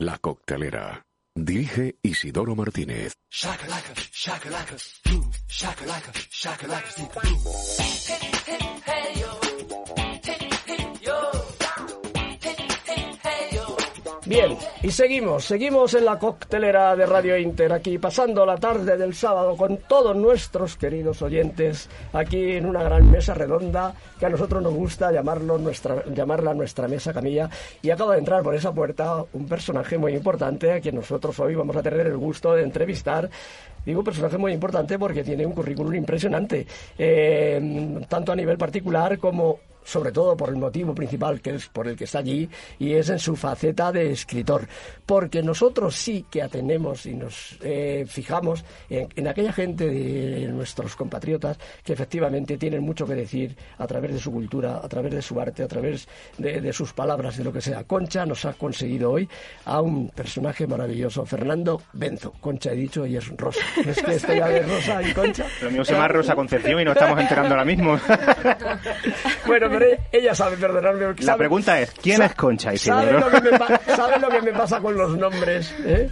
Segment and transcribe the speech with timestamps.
[0.00, 1.04] La Coctelera.
[1.34, 3.14] Dirige Isidoro Martínez.
[14.38, 19.12] Bien, y seguimos, seguimos en la coctelera de Radio Inter, aquí pasando la tarde del
[19.12, 24.62] sábado con todos nuestros queridos oyentes, aquí en una gran mesa redonda que a nosotros
[24.62, 27.50] nos gusta llamarlo nuestra, llamarla nuestra mesa camilla.
[27.82, 31.56] Y acaba de entrar por esa puerta un personaje muy importante a quien nosotros hoy
[31.56, 33.28] vamos a tener el gusto de entrevistar.
[33.84, 36.64] Digo personaje muy importante porque tiene un currículum impresionante,
[36.96, 41.88] eh, tanto a nivel particular como sobre todo por el motivo principal que es por
[41.88, 42.48] el que está allí
[42.78, 44.68] y es en su faceta de escritor
[45.06, 51.58] porque nosotros sí que atenemos y nos eh, fijamos en, aquella gente de nuestros compatriotas
[51.82, 55.40] que efectivamente tienen mucho que decir a través de su cultura, a través de su
[55.40, 57.84] arte, a través de, sus palabras, de lo que sea.
[57.84, 59.28] Concha nos ha conseguido hoy
[59.64, 62.32] a un personaje maravilloso, Fernando Benzo.
[62.40, 63.60] Concha he dicho y es Rosa.
[63.84, 65.46] Es que estoy a ver Rosa y Concha.
[65.58, 67.98] Pero mío se llama Rosa Concepción y nos estamos enterando ahora mismo.
[69.46, 69.70] bueno,
[70.12, 71.14] ella sabe perdonarme.
[71.20, 73.58] La pregunta es, ¿quién es Concha ¿Sabe lo, que me
[73.96, 75.74] ¿Sabe lo que me pasa con los nombres?
[75.84, 76.10] ¿Eh?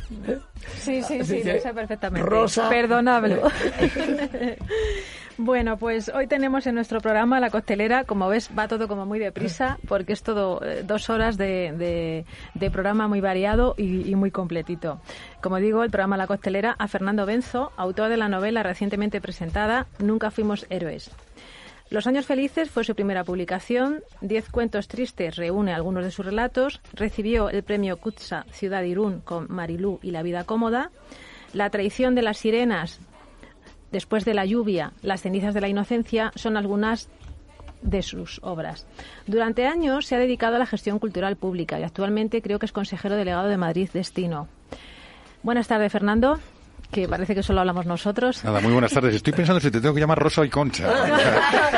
[0.79, 2.29] Sí, sí, sí, lo sé perfectamente.
[2.29, 2.69] Rosa.
[2.69, 3.41] Perdonable.
[5.39, 8.05] Bueno, pues hoy tenemos en nuestro programa La Costelera.
[8.05, 12.25] Como ves, va todo como muy deprisa porque es todo eh, dos horas de,
[12.73, 14.99] programa muy variado y, y, muy completito.
[15.43, 19.87] Como digo, el programa La Costelera a Fernando Benzo, autor de la novela recientemente presentada
[19.99, 21.11] Nunca fuimos héroes.
[21.89, 24.03] Los años felices fue su primera publicación.
[24.21, 26.81] Diez cuentos tristes reúne algunos de sus relatos.
[26.93, 30.91] Recibió el premio Kutsa Ciudad Irún con Marilú y la vida cómoda.
[31.53, 32.99] La traición de las sirenas,
[33.93, 37.09] después de la lluvia, las cenizas de la inocencia son algunas
[37.83, 38.85] de sus obras.
[39.29, 42.73] Durante años se ha dedicado a la gestión cultural pública y actualmente creo que es
[42.73, 44.49] consejero delegado de Madrid Destino.
[45.45, 46.41] Buenas tardes, Fernando
[46.91, 48.45] que parece que solo hablamos nosotros.
[48.45, 49.15] Nada, muy buenas tardes.
[49.17, 50.89] Estoy pensando si te tengo que llamar Rosa y Concha.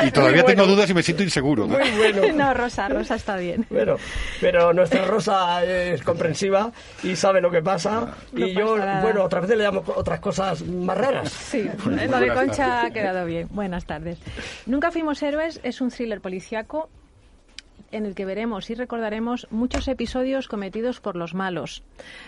[0.05, 1.67] y todavía tengo dudas y me siento inseguro.
[1.67, 2.21] Muy bueno.
[2.33, 3.65] No, Rosa, Rosa está bien.
[3.69, 3.95] Bueno,
[4.39, 6.71] pero nuestra Rosa es comprensiva
[7.03, 8.13] y sabe lo que pasa.
[8.35, 11.29] y yo, bueno, otra vez le llamo otras cosas más raras.
[11.29, 13.47] Sí, lo de Concha ha quedado bien.
[13.51, 14.17] Buenas tardes.
[14.65, 16.89] Nunca fuimos héroes es un thriller policiaco
[17.91, 21.83] en el que veremos y recordaremos muchos episodios cometidos por los malos.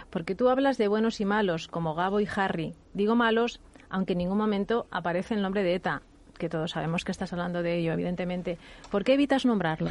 [0.10, 2.74] Porque tú hablas de buenos y malos, como Gabo y Harry.
[2.94, 6.02] Digo malos, aunque en ningún momento aparece el nombre de ETA,
[6.38, 8.58] que todos sabemos que estás hablando de ello, evidentemente.
[8.90, 9.90] ¿Por qué evitas nombrarlo?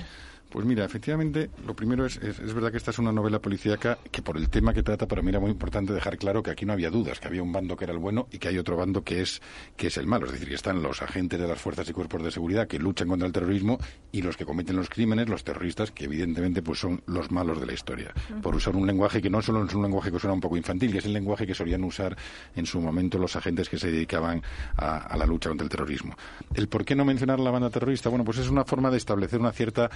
[0.50, 4.20] Pues mira, efectivamente, lo primero es, es, verdad que esta es una novela policíaca que
[4.20, 6.72] por el tema que trata, para mí era muy importante dejar claro que aquí no
[6.72, 9.04] había dudas, que había un bando que era el bueno y que hay otro bando
[9.04, 9.40] que es,
[9.76, 10.26] que es el malo.
[10.26, 13.06] Es decir, que están los agentes de las fuerzas y cuerpos de seguridad que luchan
[13.06, 13.78] contra el terrorismo
[14.10, 17.66] y los que cometen los crímenes, los terroristas, que evidentemente pues son los malos de
[17.66, 18.12] la historia.
[18.42, 20.90] Por usar un lenguaje que no solo es un lenguaje que suena un poco infantil,
[20.90, 22.16] que es el lenguaje que solían usar
[22.56, 24.42] en su momento los agentes que se dedicaban
[24.76, 26.16] a, a la lucha contra el terrorismo.
[26.54, 29.38] El por qué no mencionar la banda terrorista, bueno, pues es una forma de establecer
[29.38, 29.90] una cierta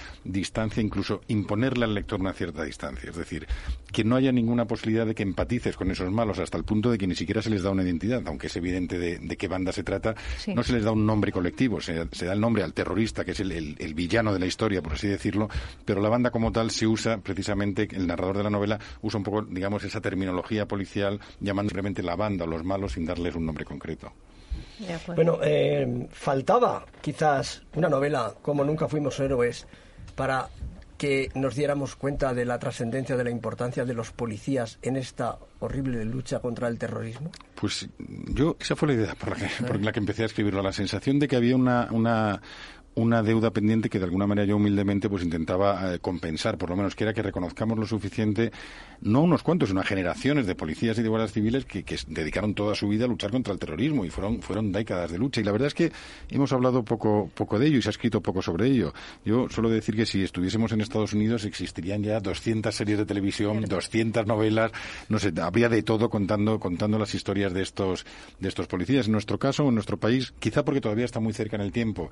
[0.45, 3.09] distancia, incluso imponerle al lector una cierta distancia.
[3.09, 3.47] Es decir,
[3.91, 6.99] que no haya ninguna posibilidad de que empatices con esos malos hasta el punto de
[6.99, 9.83] que ni siquiera se les da una identidad, aunque es evidente de, qué banda se
[9.83, 10.15] trata,
[10.53, 13.39] no se les da un nombre colectivo, se, da el nombre al terrorista, que es
[13.39, 15.49] el, villano de la historia, por así decirlo,
[15.83, 19.23] pero la banda como tal se usa precisamente, el narrador de la novela usa un
[19.23, 23.45] poco, digamos, esa terminología policial llamando simplemente la banda o los malos sin darles un
[23.45, 24.11] nombre concreto.
[25.15, 29.65] Bueno, eh, faltaba quizás una novela como Nunca fuimos héroes
[30.15, 30.49] para
[30.97, 35.37] que nos diéramos cuenta de la trascendencia, de la importancia de los policías en esta
[35.59, 37.31] horrible lucha contra el terrorismo?
[37.55, 40.61] Pues yo, esa fue la idea por la que, por la que empecé a escribirlo,
[40.61, 42.41] la sensación de que había una, una,
[42.95, 46.77] una deuda pendiente que de alguna manera yo humildemente pues intentaba eh, compensar, por lo
[46.77, 48.51] menos que era que reconozcamos lo suficiente,
[49.01, 52.73] no unos cuantos, sino a generaciones de policías y de guardias civiles que, dedicaron toda
[52.73, 55.41] su vida a luchar contra el terrorismo y fueron, fueron décadas de lucha.
[55.41, 55.91] Y la verdad es que
[56.29, 58.93] hemos hablado poco, poco de ello y se ha escrito poco sobre ello.
[59.25, 63.65] Yo suelo decir que si estuviésemos en Estados Unidos existirían ya 200 series de televisión,
[63.65, 64.71] 200 novelas,
[65.09, 68.05] no sé, habría de todo contando, contando las historias de estos,
[68.39, 69.07] de estos policías.
[69.07, 72.09] En nuestro caso, en nuestro país, quizá porque todavía está muy cerca en el tiempo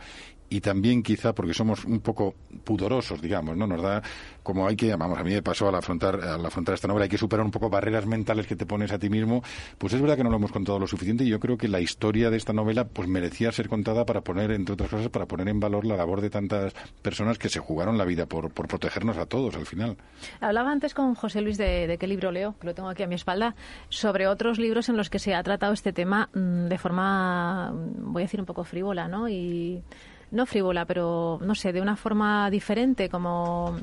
[0.49, 0.72] y también
[1.03, 3.67] quizá porque somos un poco pudorosos, digamos, ¿no?
[3.67, 4.01] Nos da
[4.41, 7.09] como hay que, vamos, a mí me pasó al afrontar, al afrontar esta novela, hay
[7.09, 9.41] que superar un poco barreras mentales que te pones a ti mismo,
[9.77, 11.79] pues es verdad que no lo hemos contado lo suficiente y yo creo que la
[11.79, 15.47] historia de esta novela pues merecía ser contada para poner, entre otras cosas, para poner
[15.47, 19.17] en valor la labor de tantas personas que se jugaron la vida por, por protegernos
[19.17, 19.97] a todos al final.
[20.41, 23.07] Hablaba antes con José Luis de, de qué libro leo, que lo tengo aquí a
[23.07, 23.55] mi espalda,
[23.89, 28.23] sobre otros libros en los que se ha tratado este tema mm, de forma, voy
[28.23, 29.29] a decir, un poco frívola, ¿no?
[29.29, 29.81] Y
[30.33, 33.77] no frívola, pero no sé, de una forma diferente, como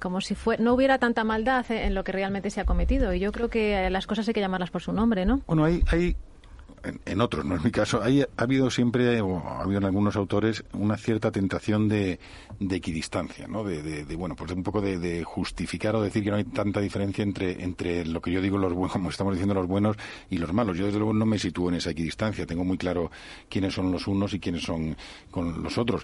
[0.00, 3.14] como si fue, no hubiera tanta maldad en lo que realmente se ha cometido.
[3.14, 5.40] Y yo creo que las cosas hay que llamarlas por su nombre, ¿no?
[5.46, 6.14] Bueno, hay, hay
[7.04, 10.16] en, otros, no es mi caso, hay, ha habido siempre, o ha habido en algunos
[10.16, 12.18] autores, una cierta tentación de,
[12.60, 13.64] de equidistancia, ¿no?
[13.64, 17.62] De, bueno, pues un poco de, justificar o decir que no hay tanta diferencia entre,
[17.62, 19.96] entre lo que yo digo, los buenos, como estamos diciendo, los buenos
[20.30, 20.76] y los malos.
[20.76, 22.46] Yo, desde luego, no me sitúo en esa equidistancia.
[22.46, 23.10] Tengo muy claro
[23.48, 24.96] quiénes son los unos y quiénes son
[25.30, 26.02] con los otros.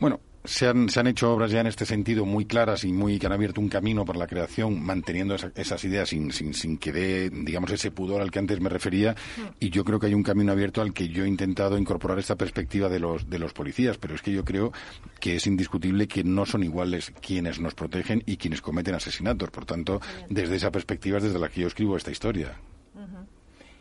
[0.00, 3.18] Bueno, se han, se han hecho obras ya en este sentido muy claras y muy
[3.18, 6.90] que han abierto un camino para la creación, manteniendo esas ideas sin, sin, sin que
[6.90, 9.12] dé, digamos, ese pudor al que antes me refería.
[9.12, 9.42] Mm.
[9.60, 12.36] Y yo creo que hay un camino abierto al que yo he intentado incorporar esta
[12.36, 13.98] perspectiva de los, de los policías.
[13.98, 14.72] Pero es que yo creo
[15.20, 19.50] que es indiscutible que no son iguales quienes nos protegen y quienes cometen asesinatos.
[19.50, 20.00] Por tanto,
[20.30, 22.54] desde esa perspectiva es desde la que yo escribo esta historia.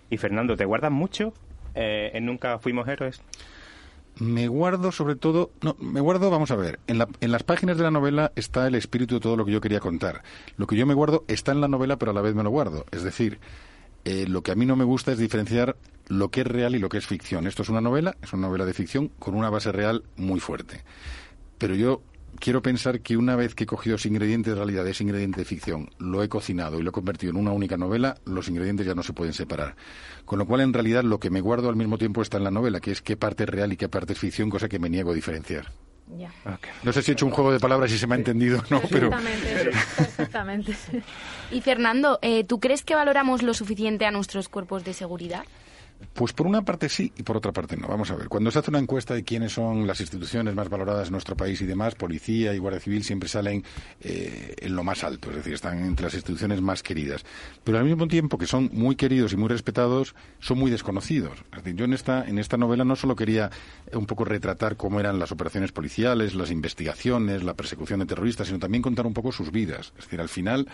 [0.10, 1.34] Y Fernando, ¿te guardas mucho
[1.76, 3.22] eh, en Nunca Fuimos Héroes?
[4.20, 7.78] Me guardo sobre todo, no, me guardo, vamos a ver, en, la, en las páginas
[7.78, 10.24] de la novela está el espíritu de todo lo que yo quería contar.
[10.58, 12.50] Lo que yo me guardo está en la novela, pero a la vez me lo
[12.50, 12.86] guardo.
[12.92, 13.40] Es decir,
[14.06, 15.76] eh, lo que a mí no me gusta es diferenciar
[16.08, 17.48] lo que es real y lo que es ficción.
[17.48, 20.84] Esto es una novela, es una novela de ficción con una base real muy fuerte.
[21.58, 22.02] Pero yo
[22.40, 25.46] quiero pensar que una vez que he cogido ese ingrediente de realidad, ese ingrediente de
[25.46, 28.96] ficción, lo he cocinado y lo he convertido en una única novela, los ingredientes ya
[28.96, 29.76] no se pueden separar.
[30.26, 32.52] Con lo cual, en realidad, lo que me guardo al mismo tiempo está en la
[32.52, 34.90] novela, que es qué parte es real y qué parte es ficción, cosa que me
[34.90, 35.72] niego a diferenciar.
[36.84, 38.82] No sé si he hecho un juego de palabras y se me ha entendido no,
[38.90, 39.10] pero...
[39.10, 40.74] Perfectamente.
[41.52, 45.44] y Fernando, eh, ¿tú crees que valoramos lo suficiente a nuestros cuerpos de seguridad?
[46.14, 47.88] Pues por una parte sí y por otra parte no.
[47.88, 51.08] Vamos a ver, cuando se hace una encuesta de quiénes son las instituciones más valoradas
[51.08, 53.64] en nuestro país y demás, policía y guardia civil siempre salen
[54.02, 57.24] eh, en lo más alto, es decir, están entre las instituciones más queridas.
[57.64, 61.40] Pero al mismo tiempo que son muy queridos y muy respetados, son muy desconocidos.
[61.52, 63.52] Es decir, yo en esta, en esta novela no solo quería
[63.94, 68.60] un poco retratar cómo eran las operaciones policiales, las investigaciones, la persecución de terroristas, sino
[68.60, 69.94] también contar un poco sus vidas.
[69.98, 70.68] Es decir, al final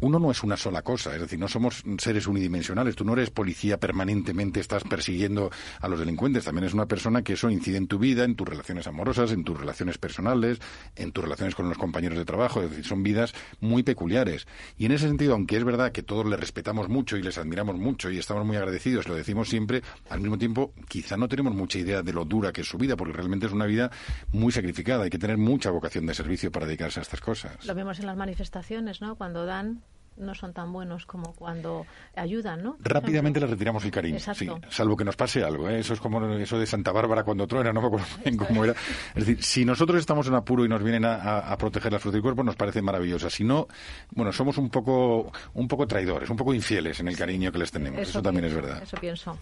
[0.00, 2.96] uno no es una sola cosa, es decir, no somos seres unidimensionales.
[2.96, 5.50] Tú no eres policía permanentemente, estás persiguiendo
[5.80, 6.44] a los delincuentes.
[6.44, 9.44] También es una persona que eso incide en tu vida, en tus relaciones amorosas, en
[9.44, 10.58] tus relaciones personales,
[10.96, 12.62] en tus relaciones con los compañeros de trabajo.
[12.62, 14.46] Es decir, son vidas muy peculiares.
[14.76, 17.76] Y en ese sentido, aunque es verdad que todos les respetamos mucho y les admiramos
[17.76, 21.78] mucho y estamos muy agradecidos, lo decimos siempre, al mismo tiempo, quizá no tenemos mucha
[21.78, 23.90] idea de lo dura que es su vida, porque realmente es una vida
[24.32, 25.04] muy sacrificada.
[25.04, 27.64] Hay que tener mucha vocación de servicio para dedicarse a estas cosas.
[27.66, 29.16] Lo vemos en las manifestaciones, ¿no?
[29.16, 29.82] Cuando dan
[30.16, 32.76] no son tan buenos como cuando ayudan, ¿no?
[32.80, 35.68] Rápidamente le retiramos el cariño, sí, salvo que nos pase algo.
[35.68, 35.80] ¿eh?
[35.80, 38.74] Eso es como eso de Santa Bárbara cuando truena, no me acuerdo bien cómo era.
[39.14, 42.22] Es decir, si nosotros estamos en apuro y nos vienen a, proteger la fruta del
[42.22, 43.30] cuerpo, nos parece maravillosa.
[43.30, 43.68] Si no,
[44.10, 47.70] bueno, somos un poco, un poco traidores, un poco infieles en el cariño que les
[47.70, 48.00] tenemos.
[48.00, 48.82] Eso, también es verdad.
[48.82, 49.38] Eso pienso.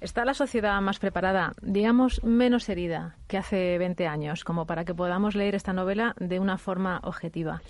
[0.00, 4.94] ¿Está la sociedad más preparada, digamos, menos herida que hace 20 años, como para que
[4.94, 7.60] podamos leer esta novela de una forma objetiva?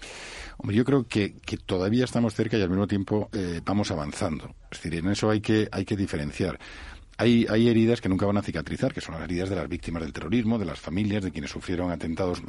[0.59, 1.35] Hombre, yo creo que,
[1.67, 4.55] todavía estamos cerca y al mismo tiempo eh, vamos avanzando.
[4.71, 6.59] Es decir, en eso hay que, hay que diferenciar.
[7.21, 10.03] Hay, hay, heridas que nunca van a cicatrizar, que son las heridas de las víctimas
[10.03, 12.41] del terrorismo, de las familias, de quienes sufrieron atentados,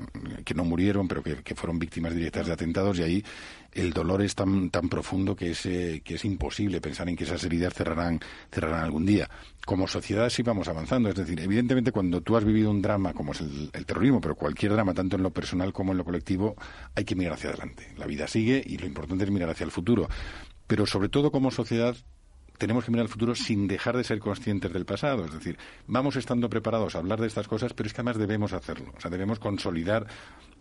[0.45, 3.25] que no murieron, pero que, que fueron víctimas directas de atentados, y ahí
[3.73, 7.25] el dolor es tan, tan profundo que es, eh, que es imposible pensar en que
[7.25, 9.29] esas heridas cerrarán, cerrarán algún día.
[9.65, 13.33] Como sociedad sí vamos avanzando, es decir, evidentemente cuando tú has vivido un drama como
[13.33, 16.55] es el, el terrorismo, pero cualquier drama, tanto en lo personal como en lo colectivo,
[16.95, 17.89] hay que mirar hacia adelante.
[17.97, 20.07] La vida sigue y lo importante es mirar hacia el futuro.
[20.65, 21.97] Pero sobre todo como sociedad
[22.61, 25.25] tenemos que mirar al futuro sin dejar de ser conscientes del pasado.
[25.25, 28.53] Es decir, vamos estando preparados a hablar de estas cosas, pero es que además debemos
[28.53, 28.93] hacerlo.
[28.95, 30.05] O sea, debemos consolidar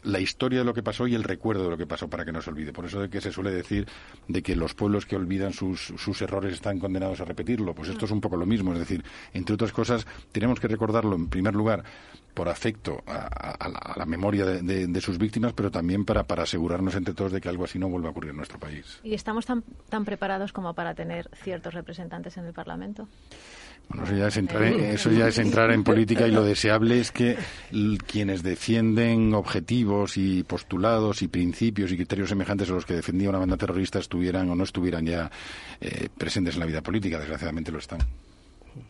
[0.03, 2.33] la historia de lo que pasó y el recuerdo de lo que pasó para que
[2.33, 2.73] no se olvide.
[2.73, 3.87] Por eso de que se suele decir
[4.29, 7.75] de que los pueblos que olvidan sus, sus errores están condenados a repetirlo.
[7.75, 8.73] Pues esto es un poco lo mismo.
[8.73, 9.05] Es decir,
[9.35, 11.85] entre otras cosas, tenemos que recordarlo en primer lugar
[12.35, 17.33] por afecto a, la, memoria de, sus víctimas, pero también para, para asegurarnos entre todos
[17.33, 19.01] de que algo así no vuelva a ocurrir en nuestro país.
[19.03, 23.09] ¿Y estamos tan, tan preparados como para tener ciertos representantes en el Parlamento?
[23.89, 27.01] Bueno, eso ya, es entrar en, eso ya es entrar en política y lo deseable
[27.01, 27.37] es que
[28.07, 33.41] quienes defienden objetivos y postulados y principios y criterios semejantes a los que defendía una
[33.41, 35.29] banda terrorista estuvieran o no estuvieran ya
[35.81, 37.19] eh, presentes en la vida política.
[37.19, 37.99] Desgraciadamente lo están.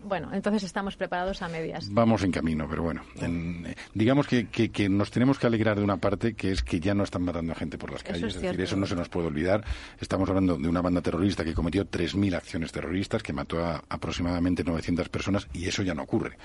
[0.03, 1.89] Bueno, entonces estamos preparados a medias.
[1.93, 3.03] Vamos en camino, pero bueno.
[3.21, 6.95] Eh, digamos que, que, nos tenemos que alegrar de una parte que es que ya
[6.95, 8.37] no están matando a gente por las calles.
[8.37, 9.65] es, decir, eso no se nos puede olvidar.
[10.01, 14.65] Estamos hablando de una banda terrorista que cometió 3.000 acciones terroristas, que mató a aproximadamente
[14.65, 16.37] 900 personas y eso ya no ocurre.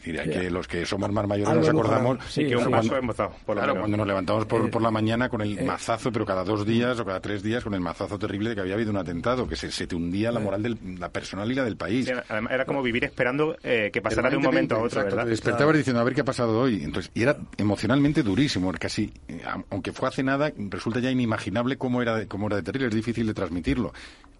[0.00, 3.32] Es decir, hay que los que somos más mayores nos acordamos sí, que un cuando,
[3.44, 6.64] cuando nos levantamos por, eh, por la mañana con el eh, mazazo, pero cada dos
[6.64, 9.46] días o cada tres días con el mazazo terrible de que había habido un atentado,
[9.46, 12.08] que se, se te hundía la moral del, la personalidad del país.
[12.08, 15.24] era como vivir esperando eh, que pasara de un momento a otro, Exacto, ¿verdad?
[15.24, 16.82] Te despertabas diciendo, a ver qué ha pasado hoy.
[16.82, 22.02] Entonces, y era emocionalmente durísimo, casi, eh, aunque fue hace nada, resulta ya inimaginable cómo
[22.02, 23.92] era, de- cómo era de terrible, es difícil de transmitirlo.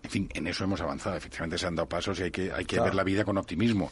[0.02, 2.64] En fin, en eso hemos avanzado, efectivamente se han dado pasos y hay que, hay
[2.64, 2.84] que Claro.
[2.84, 3.90] ver la vida con optimismo.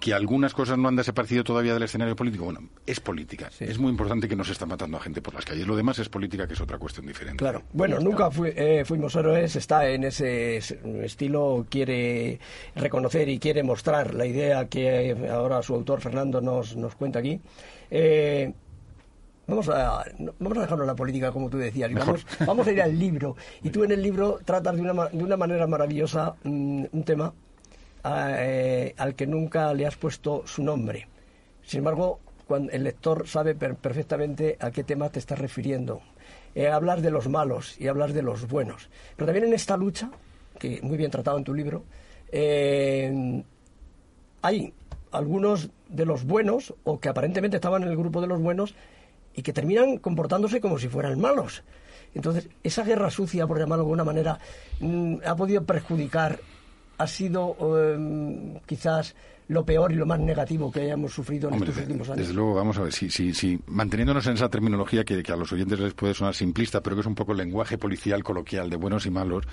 [0.00, 3.50] Que algunas cosas no han desaparecido todavía del escenario político, bueno, es política.
[3.60, 5.66] Es muy importante que no se está matando a gente por las calles.
[5.66, 7.36] Lo demás es política, que es otra cuestión diferente.
[7.38, 7.62] Claro.
[7.74, 12.40] Bueno, nunca fui- eh, fuimos héroes, está en ese estilo, quiere
[12.74, 17.18] reconocer y quiere mostrar la idea que eh, ahora su autor Fernando nos, nos cuenta
[17.18, 17.38] aquí.
[17.90, 18.52] Eh,
[19.46, 20.04] Vamos a,
[20.38, 23.34] vamos a dejarnos la política, como tú decías, y vamos, vamos a ir al libro.
[23.64, 27.02] Y tú en el libro tratas de una, ma- de una manera maravillosa mm, un
[27.04, 27.32] tema
[28.04, 31.08] eh, al que nunca le has puesto su nombre.
[31.64, 36.00] Sin embargo, cuando el lector sabe per- perfectamente a qué tema te estás refiriendo.
[36.54, 38.88] Eh, hablas de los malos y hablas de los buenos.
[39.16, 40.10] Pero también en esta lucha,
[40.58, 41.84] que muy bien tratado en tu libro,
[42.32, 43.42] eh,
[44.42, 44.72] hay
[45.12, 48.74] algunos de los buenos, o que aparentemente estaban en el grupo de los buenos,
[49.34, 51.62] y que terminan comportándose como si fueran malos.
[52.14, 54.38] Entonces, esa guerra sucia, por llamarlo de alguna manera,
[54.80, 56.40] mm, ha podido perjudicar,
[57.00, 59.14] ha sido eh, quizás
[59.48, 62.18] lo peor y lo más negativo que hayamos sufrido en Hombre, estos últimos años.
[62.18, 65.36] desde luego, vamos a ver, si, si, si manteniéndonos en esa terminología que, que a
[65.36, 68.68] los oyentes les puede sonar simplista, pero que es un poco el lenguaje policial coloquial
[68.68, 69.46] de buenos y malos,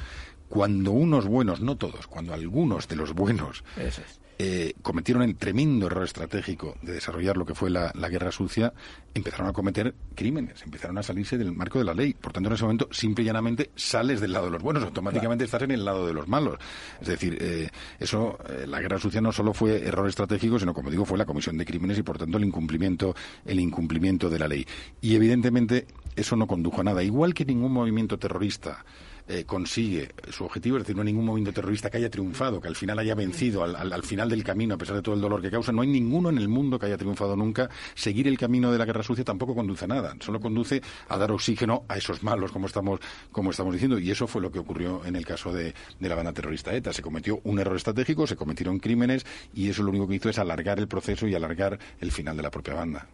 [0.50, 4.01] cuando unos buenos, no todos, cuando algunos de los buenos es.
[4.39, 8.74] Eh, cometieron el tremendo error estratégico de desarrollar lo que fue la, la guerra sucia,
[9.13, 12.13] empezaron a cometer crímenes, empezaron a salirse del marco de la ley.
[12.13, 15.46] Por tanto, en ese momento, simple y llanamente, sales del lado de los buenos, automáticamente
[15.46, 16.58] estás en el lado de los malos.
[17.01, 20.91] Es decir, eh, eso, eh, la guerra sucia no solo fue error estratégico, sino, como
[20.91, 23.15] digo, fue la comisión de crímenes y, por tanto, el incumplimiento,
[23.46, 24.65] el incumplimiento de la ley.
[25.01, 27.03] Y, evidentemente, eso no condujo a nada.
[27.03, 28.86] Igual que ningún movimiento terrorista
[29.28, 32.68] eh, consigue su objetivo, es decir, no hay ningún movimiento terrorista que haya triunfado, que
[32.68, 35.22] al final haya vencido, al, al- al final del camino, a pesar de todo el
[35.22, 37.70] dolor que causa, no hay ninguno en el mundo que haya triunfado nunca.
[37.96, 41.32] Seguir el camino de la guerra sucia tampoco conduce a nada, solo conduce a dar
[41.32, 43.00] oxígeno a esos malos, como estamos,
[43.32, 46.16] como estamos diciendo, y eso fue lo que ocurrió en el caso de, de la
[46.16, 46.94] banda terrorista ETA.
[46.94, 50.40] Se cometió un error estratégico, se cometieron crímenes, y eso lo único que hizo es
[50.40, 53.08] alargar el proceso y alargar el final de la propia banda.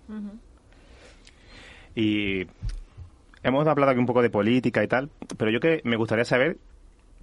[1.95, 2.45] Y
[3.43, 6.57] hemos hablado aquí un poco de política y tal, pero yo que me gustaría saber,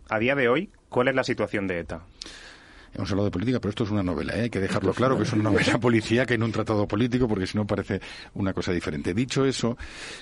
[0.09, 2.03] a día de hoy, cuál es la situación de ETA.
[2.95, 4.43] Hemos hablado de política, pero esto es una novela, ¿eh?
[4.43, 7.47] hay que dejarlo claro que es una novela policíaca y no un tratado político, porque
[7.47, 8.01] si no parece
[8.35, 9.15] una cosa diferente.
[9.15, 9.79] Dicho eso,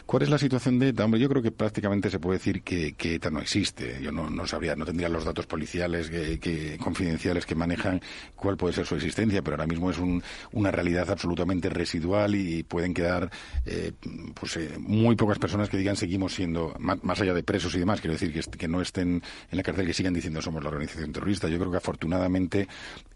[0.07, 1.05] ¿cuál es la situación de ETA?
[1.05, 3.99] Hombre, yo creo que prácticamente se puede decir que, que ETA no existe.
[4.03, 8.01] Yo no, no sabría, no tendría los datos policiales que, que- confidenciales que manejan
[8.37, 10.23] cuál puede ser su existencia, pero ahora mismo es un-
[10.53, 13.31] una realidad absolutamente residual y pueden quedar
[13.65, 13.93] eh,
[14.39, 17.79] pues eh, muy pocas personas que digan seguimos siendo, más, más allá de presos y
[17.79, 21.13] demás, quiero decir que no estén en la cárcel, que sigan diciendo somos la organización
[21.13, 21.49] terrorista.
[21.49, 22.58] Yo creo que afortunadamente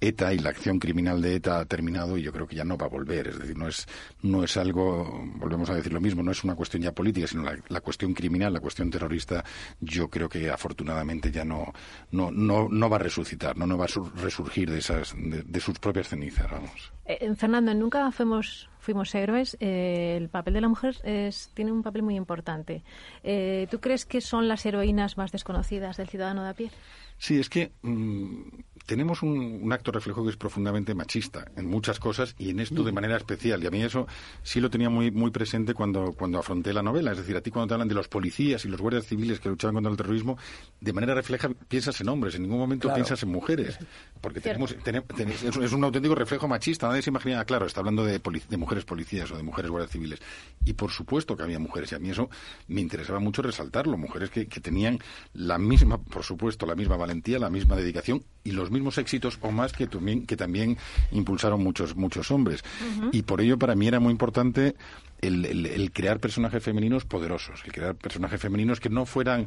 [0.01, 2.77] ETA y la acción criminal de ETA ha terminado y yo creo que ya no
[2.77, 3.29] va a volver.
[3.29, 3.87] Es decir, no es,
[4.23, 7.43] no es algo, volvemos a decir lo mismo, no es una cuestión ya política, sino
[7.43, 9.45] la, la cuestión criminal, la cuestión terrorista,
[9.81, 11.73] yo creo que afortunadamente ya no,
[12.11, 15.43] no, no, no va a resucitar, no, no va a sur- resurgir de, esas, de,
[15.43, 16.93] de sus propias cenizas, vamos.
[17.05, 19.57] Eh, Fernando, en nunca fuimos fuimos héroes.
[19.61, 22.83] eh, el papel de la mujer es, tiene un papel muy importante.
[23.23, 26.71] Eh, ¿Tú crees que son las heroínas más desconocidas del ciudadano de a pie?
[27.17, 28.43] Sí, es que mm,
[28.87, 32.83] tenemos un, un acto reflejo que es profundamente machista en muchas cosas y en esto
[32.83, 33.63] de manera especial.
[33.63, 34.07] Y a mí eso
[34.43, 37.13] sí lo tenía muy, muy presente cuando, cuando afronté la novela.
[37.13, 39.49] Es decir, a ti cuando te hablan de los policías y los guardias civiles que
[39.49, 40.39] luchaban contra el terrorismo,
[40.81, 42.97] de manera refleja piensas en hombres, en ningún momento Claro.
[42.97, 43.79] piensas en mujeres.
[44.21, 46.89] Porque tenemos, tenem- tenem- es, un auténtico reflejo machista.
[46.89, 49.91] Nadie se imagina, ah, claro, está hablando de, de mujeres policías o de mujeres guardias
[49.93, 50.21] civiles.
[50.65, 51.93] Y por supuesto que había mujeres.
[51.93, 52.29] Y a mí eso
[52.69, 53.97] me interesaba mucho resaltarlo.
[53.97, 54.99] Mujeres que, que tenían
[55.35, 59.51] la misma, por supuesto, la misma valentía, la misma dedicación y los mismos éxitos o
[59.51, 60.77] más que también, que también
[61.13, 62.65] impulsaron muchos, muchos hombres.
[63.13, 64.75] Y por ello para mí era muy importante
[65.23, 69.47] el, el- el crear personajes femeninos poderosos, el crear personajes femeninos que no fueran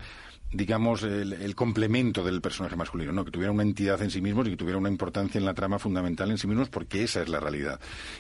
[0.52, 4.48] digamos, el, el complemento del personaje masculino, no, que tuviera una entidad en sí mismos
[4.48, 7.28] y que tuviera una importancia en la trama fundamental en sí mismos, porque esa es
[7.28, 7.80] la realidad.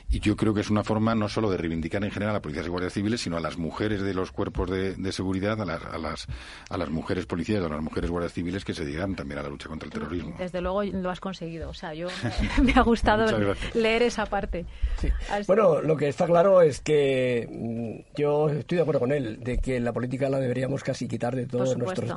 [0.09, 2.65] Y yo creo que es una forma no solo de reivindicar en general a policías
[2.65, 5.85] y guardias civiles, sino a las mujeres de los cuerpos de, de seguridad, a las,
[5.85, 6.27] a, las,
[6.69, 9.49] a las mujeres policías, a las mujeres guardias civiles que se dedican también a la
[9.49, 10.35] lucha contra el terrorismo.
[10.37, 11.69] Desde luego lo has conseguido.
[11.69, 12.07] O sea, yo
[12.63, 13.27] me ha gustado
[13.75, 14.65] leer esa parte.
[14.99, 15.07] Sí.
[15.47, 19.57] Bueno, lo que está claro es que mm, yo estoy de acuerdo con él, de
[19.57, 22.09] que la política la deberíamos casi quitar de todos nuestros...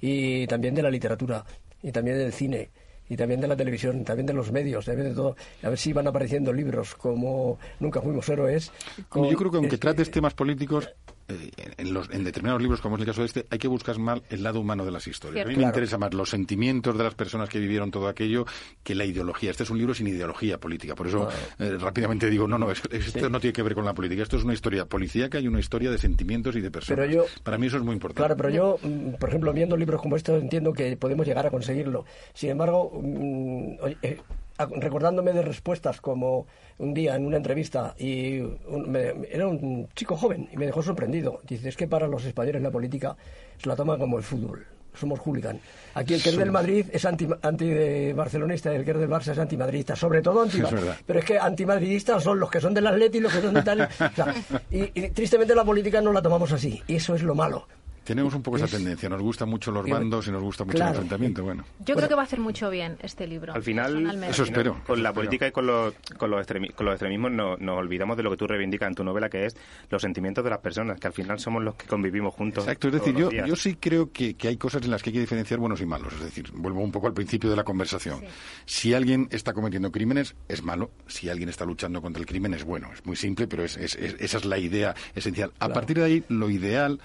[0.00, 1.44] Y también de la literatura,
[1.82, 2.70] y también del cine,
[3.08, 5.36] y también de la televisión, también de los medios, también de todo.
[5.62, 8.72] A ver si van apareciendo libros como Nunca fuimos héroes.
[9.08, 10.88] con- Yo creo que aunque es- trates temas políticos,
[11.28, 14.20] en, los, en determinados libros, como es el caso de este, hay que buscar más
[14.30, 15.34] el lado humano de las historias.
[15.44, 15.48] Cierto.
[15.48, 15.74] A mí me Claro.
[15.76, 18.46] interesa más los sentimientos de las personas que vivieron todo aquello
[18.82, 19.50] que la ideología.
[19.50, 20.94] Este es un libro sin ideología política.
[20.94, 21.28] Por eso
[21.58, 24.22] eh, rápidamente digo, no, no, es- esto no tiene que ver con la política.
[24.22, 27.06] Esto es una historia policíaca y una historia de sentimientos y de personas.
[27.06, 28.20] Pero yo- Para mí eso es muy importante.
[28.20, 31.50] Claro, pero yo, mm, por ejemplo, viendo libros como estos, entiendo que podemos llegar a
[31.50, 32.04] conseguirlo.
[32.34, 34.18] Sin embargo, mm, oye, eh,
[34.58, 36.46] recordándome de respuestas como
[36.78, 40.82] un día en una entrevista, y un- me- era un chico joven y me dejó
[40.82, 41.40] sorprendido.
[41.46, 43.16] Dice, es que para los españoles la política
[43.58, 44.66] se la toma como el fútbol.
[44.94, 45.60] Somos hooligan.
[45.94, 48.98] Aquí el que es del Madrid es anti, anti de barcelonista y el que es
[48.98, 50.70] del Barça es antimadridista, sobre todo anti Es.
[51.06, 53.62] Pero es que antimadridistas son los que son del Atleti y los que son de
[53.62, 53.82] tal.
[53.82, 54.34] o sea,
[54.70, 56.82] y, y tristemente la política no la tomamos así.
[56.86, 57.66] Y eso es lo malo.
[58.06, 59.08] Tenemos un poco esa Es- tendencia.
[59.08, 60.92] Nos gustan mucho los bandos y nos gusta mucho Claro.
[60.92, 61.42] el enfrentamiento.
[61.42, 63.52] Bueno, Yo creo que va a hacer mucho bien este libro.
[63.52, 64.24] Al final.
[64.24, 65.14] Eso espero, con eso la espero.
[65.14, 68.30] política y con los, con los, extremi- con los extremismos no- nos olvidamos de lo
[68.30, 69.56] que tú reivindicas en tu novela, que es
[69.90, 72.64] los sentimientos de las personas, que al final somos los que convivimos juntos.
[72.64, 75.14] Exacto, es decir, yo, yo sí creo que, que hay cosas en las que hay
[75.14, 76.12] que diferenciar buenos y malos.
[76.14, 78.20] Es decir, vuelvo un poco al principio de la conversación.
[78.66, 80.90] Si alguien está cometiendo crímenes, es malo.
[81.08, 82.88] Si alguien está luchando contra el crimen, es bueno.
[82.92, 85.52] Es muy simple, pero es, es- es- esa es la idea esencial.
[85.58, 87.00] A partir de ahí, lo ideal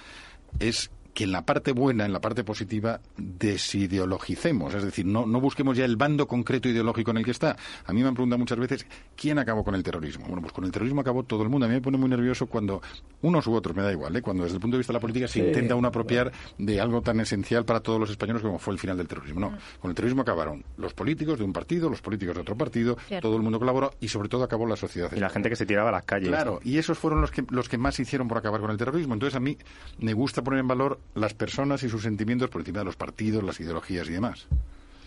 [0.59, 4.73] es que en la parte buena, en la parte positiva, desideologicemos.
[4.73, 7.55] Es decir, no, no busquemos ya el bando concreto ideológico en el que está.
[7.85, 10.25] A mí me han preguntado muchas veces, ¿quién acabó con el terrorismo?
[10.25, 11.65] Bueno, pues con el terrorismo acabó todo el mundo.
[11.65, 12.81] A mí me pone muy nervioso cuando
[13.21, 14.21] unos u otros, me da igual, ¿eh?
[14.21, 16.81] cuando desde el punto de vista de la política se Sí, intenta uno apropiar de
[16.81, 19.39] algo tan esencial para todos los españoles como fue el final del terrorismo.
[19.39, 22.97] No, con el terrorismo acabaron los políticos de un partido, los políticos de otro partido,
[23.07, 23.27] Cierto.
[23.29, 25.09] todo el mundo colaboró y sobre todo acabó la sociedad.
[25.15, 26.27] Y la gente que se tiraba a las calles.
[26.29, 29.13] Claro, y esos fueron los que, los que más hicieron por acabar con el terrorismo.
[29.13, 29.57] Entonces, a mí
[29.99, 33.43] me gusta poner en valor las personas y sus sentimientos por encima de los partidos,
[33.43, 34.47] las ideologías y demás.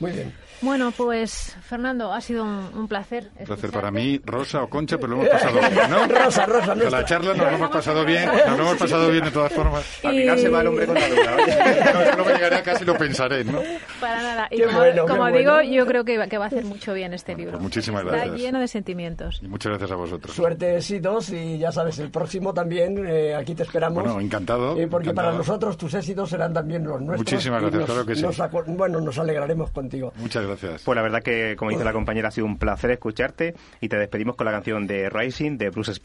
[0.00, 0.32] Muy bien.
[0.60, 3.28] Bueno, pues Fernando, ha sido un, un placer.
[3.38, 6.06] Un placer para mí, Rosa o Concha, pero lo hemos pasado bien, ¿no?
[6.24, 7.00] Rosa, Rosa, Con nuestra.
[7.00, 9.84] la charla nos lo hemos pasado bien, nos lo hemos pasado bien de todas formas.
[10.04, 11.36] Al final se va el hombre con la duda.
[11.94, 13.60] No, no me llegaré a casa y lo pensaré, ¿no?
[14.00, 14.48] Para nada.
[14.50, 15.38] Y Qué como, bueno, qué como bueno.
[15.38, 17.52] digo, yo creo que, va- que va a hacer mucho bien este libro.
[17.52, 18.36] pues muchísimas Está gracias.
[18.40, 19.40] lleno de sentimientos.
[19.42, 20.34] Y muchas gracias a vosotros.
[20.34, 24.02] Suerte, éxitos y ya sabes, el próximo también, eh, aquí te esperamos.
[24.02, 25.28] Bueno, encantado, Eh, porque encantado.
[25.28, 27.18] para nosotros tus éxitos serán también los nuestros.
[27.32, 28.22] Muchísimas y gracias, nos- claro que sí.
[28.22, 30.12] nos bueno, nos alegraremos contigo.
[30.16, 30.82] Muchas gracias.
[30.82, 33.96] Pues la verdad que, como dice la compañera, ha sido un placer escucharte y te
[33.96, 36.00] despedimos con la canción de Rising de Bruce.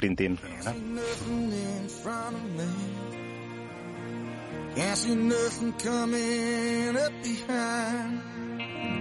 [4.75, 8.99] Can't see nothing coming up behind.